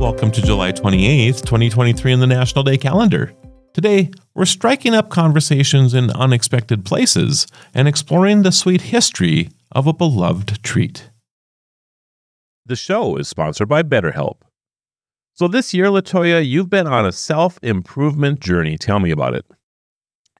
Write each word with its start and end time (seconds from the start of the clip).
Welcome 0.00 0.30
to 0.30 0.40
July 0.40 0.72
28th, 0.72 1.44
2023 1.44 2.14
in 2.14 2.20
the 2.20 2.26
National 2.26 2.64
Day 2.64 2.78
calendar. 2.78 3.34
Today, 3.74 4.10
we're 4.34 4.46
striking 4.46 4.94
up 4.94 5.10
conversations 5.10 5.92
in 5.92 6.10
unexpected 6.12 6.86
places 6.86 7.46
and 7.74 7.86
exploring 7.86 8.40
the 8.40 8.50
sweet 8.50 8.80
history 8.80 9.50
of 9.72 9.86
a 9.86 9.92
beloved 9.92 10.64
treat. 10.64 11.10
The 12.64 12.76
show 12.76 13.16
is 13.16 13.28
sponsored 13.28 13.68
by 13.68 13.82
BetterHelp. 13.82 14.38
So 15.34 15.48
this 15.48 15.74
year, 15.74 15.88
Latoya, 15.88 16.48
you've 16.48 16.70
been 16.70 16.86
on 16.86 17.04
a 17.04 17.12
self 17.12 17.58
improvement 17.62 18.40
journey. 18.40 18.78
Tell 18.78 19.00
me 19.00 19.10
about 19.10 19.34
it. 19.34 19.44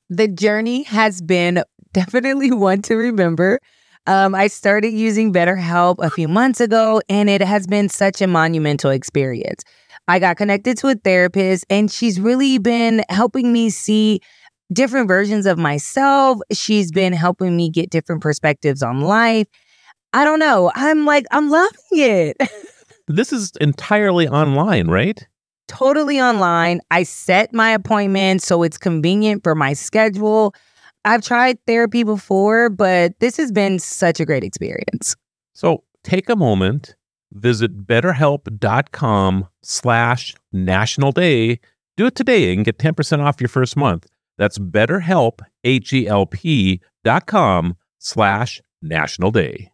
The 0.08 0.26
journey 0.26 0.84
has 0.84 1.20
been 1.20 1.64
definitely 1.92 2.50
one 2.50 2.80
to 2.80 2.94
remember. 2.96 3.60
Um, 4.10 4.34
I 4.34 4.48
started 4.48 4.92
using 4.92 5.32
BetterHelp 5.32 5.98
a 6.00 6.10
few 6.10 6.26
months 6.26 6.60
ago, 6.60 7.00
and 7.08 7.30
it 7.30 7.40
has 7.40 7.68
been 7.68 7.88
such 7.88 8.20
a 8.20 8.26
monumental 8.26 8.90
experience. 8.90 9.62
I 10.08 10.18
got 10.18 10.36
connected 10.36 10.76
to 10.78 10.88
a 10.88 10.96
therapist, 10.96 11.64
and 11.70 11.88
she's 11.88 12.18
really 12.18 12.58
been 12.58 13.04
helping 13.08 13.52
me 13.52 13.70
see 13.70 14.18
different 14.72 15.06
versions 15.06 15.46
of 15.46 15.58
myself. 15.58 16.40
She's 16.50 16.90
been 16.90 17.12
helping 17.12 17.56
me 17.56 17.70
get 17.70 17.90
different 17.90 18.20
perspectives 18.20 18.82
on 18.82 19.00
life. 19.00 19.46
I 20.12 20.24
don't 20.24 20.40
know. 20.40 20.72
I'm 20.74 21.06
like, 21.06 21.26
I'm 21.30 21.48
loving 21.48 21.78
it. 21.92 22.36
this 23.06 23.32
is 23.32 23.52
entirely 23.60 24.26
online, 24.26 24.88
right? 24.88 25.24
Totally 25.68 26.20
online. 26.20 26.80
I 26.90 27.04
set 27.04 27.54
my 27.54 27.70
appointment 27.70 28.42
so 28.42 28.64
it's 28.64 28.76
convenient 28.76 29.44
for 29.44 29.54
my 29.54 29.72
schedule. 29.72 30.52
I've 31.04 31.22
tried 31.22 31.58
therapy 31.66 32.02
before, 32.02 32.68
but 32.68 33.18
this 33.20 33.36
has 33.38 33.50
been 33.50 33.78
such 33.78 34.20
a 34.20 34.26
great 34.26 34.44
experience. 34.44 35.16
So 35.54 35.84
take 36.04 36.28
a 36.28 36.36
moment, 36.36 36.94
visit 37.32 37.86
betterhelp.com 37.86 39.48
slash 39.62 40.34
national 40.52 41.12
day. 41.12 41.60
Do 41.96 42.06
it 42.06 42.14
today 42.14 42.52
and 42.52 42.64
get 42.64 42.78
10% 42.78 43.20
off 43.20 43.40
your 43.40 43.48
first 43.48 43.76
month. 43.76 44.06
That's 44.38 44.58
betterhelp, 44.58 45.40
H-E-L-P 45.64 46.80
dot 47.04 47.26
com 47.26 47.76
slash 47.98 48.62
national 48.82 49.30
day. 49.30 49.72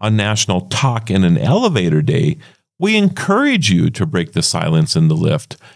On 0.00 0.16
National 0.16 0.62
Talk 0.62 1.10
in 1.10 1.24
an 1.24 1.36
Elevator 1.36 2.02
Day, 2.02 2.38
we 2.78 2.96
encourage 2.96 3.70
you 3.70 3.90
to 3.90 4.06
break 4.06 4.32
the 4.32 4.42
silence 4.42 4.96
in 4.96 5.08
the 5.08 5.16
lift– 5.16 5.56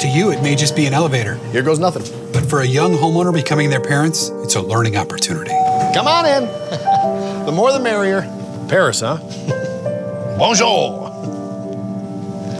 to 0.00 0.08
you, 0.08 0.30
it 0.30 0.42
may 0.42 0.54
just 0.54 0.76
be 0.76 0.86
an 0.86 0.94
elevator. 0.94 1.34
Here 1.52 1.62
goes 1.62 1.78
nothing. 1.78 2.02
But 2.32 2.44
for 2.44 2.60
a 2.60 2.66
young 2.66 2.92
homeowner 2.92 3.32
becoming 3.32 3.70
their 3.70 3.80
parents, 3.80 4.28
it's 4.44 4.54
a 4.54 4.62
learning 4.62 4.96
opportunity. 4.96 5.52
Come 5.94 6.06
on 6.06 6.26
in. 6.26 6.44
the 7.46 7.52
more 7.52 7.72
the 7.72 7.80
merrier. 7.80 8.22
Paris, 8.68 9.00
huh? 9.00 9.16
Bonjour. 10.38 11.08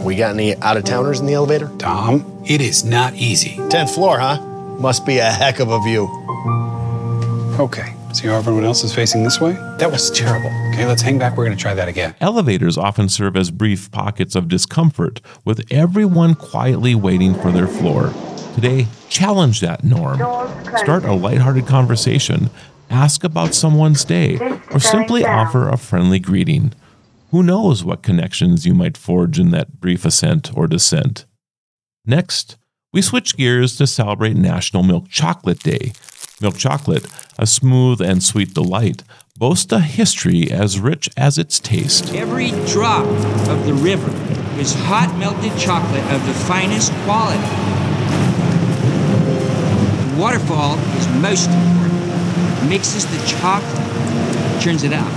We 0.03 0.15
got 0.15 0.33
any 0.33 0.55
out 0.57 0.77
of 0.77 0.83
towners 0.85 1.19
in 1.19 1.25
the 1.25 1.33
elevator? 1.33 1.69
Tom, 1.77 2.43
it 2.45 2.61
is 2.61 2.83
not 2.83 3.13
easy. 3.15 3.57
10th 3.57 3.93
floor, 3.93 4.19
huh? 4.19 4.41
Must 4.41 5.05
be 5.05 5.17
a 5.17 5.29
heck 5.29 5.59
of 5.59 5.69
a 5.69 5.79
view. 5.81 6.07
Okay. 7.59 7.93
See 8.11 8.27
how 8.27 8.37
everyone 8.37 8.65
else 8.65 8.83
is 8.83 8.93
facing 8.93 9.23
this 9.23 9.39
way? 9.39 9.53
That 9.77 9.91
was 9.91 10.09
terrible. 10.09 10.49
Okay, 10.73 10.85
let's 10.85 11.01
hang 11.01 11.19
back. 11.19 11.37
We're 11.37 11.45
going 11.45 11.55
to 11.55 11.61
try 11.61 11.75
that 11.75 11.87
again. 11.87 12.15
Elevators 12.19 12.77
often 12.77 13.07
serve 13.07 13.37
as 13.37 13.51
brief 13.51 13.91
pockets 13.91 14.35
of 14.35 14.47
discomfort, 14.47 15.21
with 15.45 15.63
everyone 15.71 16.33
quietly 16.33 16.95
waiting 16.95 17.35
for 17.35 17.51
their 17.51 17.67
floor. 17.67 18.11
Today, 18.55 18.87
challenge 19.09 19.59
that 19.61 19.83
norm. 19.83 20.17
Start 20.77 21.05
a 21.05 21.13
lighthearted 21.13 21.67
conversation, 21.67 22.49
ask 22.89 23.23
about 23.23 23.53
someone's 23.53 24.03
day, 24.03 24.37
or 24.71 24.79
simply 24.79 25.23
offer 25.23 25.69
a 25.69 25.77
friendly 25.77 26.19
greeting. 26.19 26.73
Who 27.29 27.43
knows 27.43 27.83
what 27.83 28.01
connections 28.01 28.65
you 28.65 28.73
might 28.73 28.97
forge 28.97 29.39
in 29.39 29.51
that 29.51 29.79
brief 29.79 30.03
ascent 30.03 30.51
or 30.57 30.65
descent? 30.65 31.25
Next, 32.05 32.57
we 32.91 33.03
switch 33.03 33.37
gears 33.37 33.77
to 33.77 33.85
celebrate 33.85 34.35
National 34.35 34.81
Milk 34.81 35.09
Chocolate 35.09 35.59
Day, 35.59 35.93
Milk 36.41 36.55
chocolate, 36.55 37.05
a 37.37 37.45
smooth 37.45 37.99
and 37.99 38.23
sweet 38.23 38.53
delight, 38.53 39.03
boasts 39.37 39.71
a 39.73 39.79
history 39.81 40.49
as 40.49 40.79
rich 40.79 41.09
as 41.17 41.37
its 41.37 41.59
taste. 41.59 42.13
Every 42.13 42.51
drop 42.65 43.05
of 43.49 43.65
the 43.65 43.73
river 43.73 44.09
is 44.57 44.73
hot 44.73 45.13
melted 45.19 45.57
chocolate 45.59 46.03
of 46.13 46.25
the 46.25 46.33
finest 46.33 46.93
quality. 47.03 47.39
The 50.15 50.21
waterfall 50.21 50.77
is 50.77 51.07
most 51.21 51.49
important. 51.49 52.69
mixes 52.69 53.05
the 53.05 53.25
chocolate, 53.27 54.61
turns 54.61 54.83
it 54.83 54.93
out, 54.93 55.11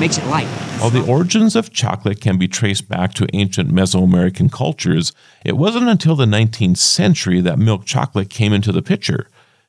makes 0.00 0.16
it 0.16 0.26
light. 0.26 0.48
While 0.80 0.90
the 0.90 1.04
origins 1.06 1.54
of 1.54 1.70
chocolate 1.70 2.20
can 2.20 2.38
be 2.38 2.48
traced 2.48 2.88
back 2.88 3.12
to 3.14 3.26
ancient 3.34 3.70
Mesoamerican 3.70 4.50
cultures, 4.50 5.12
it 5.44 5.56
wasn't 5.56 5.88
until 5.88 6.16
the 6.16 6.26
19th 6.26 6.78
century 6.78 7.42
that 7.42 7.58
milk 7.58 7.84
chocolate 7.84 8.30
came 8.30 8.54
into 8.54 8.72
the 8.72 8.82
picture. 8.82 9.28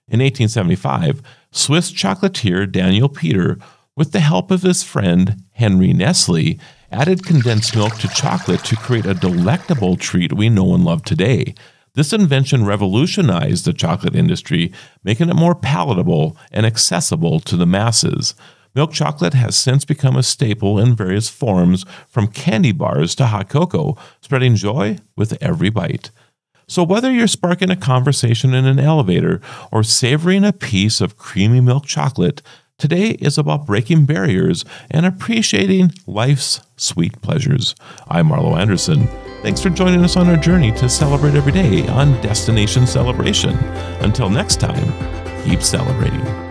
In 0.09 0.21
1875, 0.21 1.21
Swiss 1.51 1.91
chocolatier 1.91 2.71
Daniel 2.71 3.09
Peter, 3.09 3.57
with 3.93 4.13
the 4.13 4.21
help 4.21 4.51
of 4.51 4.61
his 4.61 4.81
friend 4.81 5.43
Henry 5.51 5.91
Nestle, 5.91 6.57
added 6.89 7.25
condensed 7.25 7.75
milk 7.75 7.97
to 7.97 8.07
chocolate 8.07 8.63
to 8.63 8.77
create 8.77 9.05
a 9.05 9.13
delectable 9.13 9.97
treat 9.97 10.31
we 10.31 10.47
know 10.47 10.73
and 10.73 10.85
love 10.85 11.03
today. 11.03 11.53
This 11.95 12.13
invention 12.13 12.63
revolutionized 12.63 13.65
the 13.65 13.73
chocolate 13.73 14.15
industry, 14.15 14.71
making 15.03 15.29
it 15.29 15.35
more 15.35 15.55
palatable 15.55 16.37
and 16.53 16.65
accessible 16.65 17.41
to 17.41 17.57
the 17.57 17.65
masses. 17.65 18.33
Milk 18.75 18.93
chocolate 18.93 19.33
has 19.33 19.57
since 19.57 19.83
become 19.83 20.15
a 20.15 20.23
staple 20.23 20.79
in 20.79 20.95
various 20.95 21.27
forms, 21.27 21.83
from 22.07 22.27
candy 22.27 22.71
bars 22.71 23.13
to 23.15 23.25
hot 23.25 23.49
cocoa, 23.49 23.97
spreading 24.21 24.55
joy 24.55 24.99
with 25.17 25.37
every 25.41 25.69
bite. 25.69 26.11
So, 26.69 26.83
whether 26.83 27.09
you're 27.09 27.27
sparking 27.27 27.69
a 27.69 27.77
conversation 27.77 28.53
in 28.53 28.65
an 28.65 28.77
elevator 28.77 29.39
or 29.71 29.83
savoring 29.83 30.43
a 30.43 30.51
piece 30.51 30.99
of 30.99 31.15
creamy 31.15 31.61
milk 31.61 31.85
chocolate, 31.85 32.41
today 32.77 33.11
is 33.21 33.37
about 33.37 33.65
breaking 33.65 34.05
barriers 34.05 34.65
and 34.91 35.05
appreciating 35.05 35.93
life's 36.05 36.59
sweet 36.75 37.21
pleasures. 37.21 37.73
I'm 38.09 38.27
Marlo 38.27 38.59
Anderson. 38.59 39.07
Thanks 39.43 39.61
for 39.61 39.69
joining 39.69 40.03
us 40.03 40.17
on 40.17 40.27
our 40.27 40.35
journey 40.35 40.73
to 40.73 40.89
celebrate 40.89 41.35
every 41.35 41.53
day 41.53 41.87
on 41.87 42.19
Destination 42.21 42.85
Celebration. 42.85 43.55
Until 44.01 44.29
next 44.29 44.59
time, 44.59 44.93
keep 45.45 45.61
celebrating. 45.63 46.46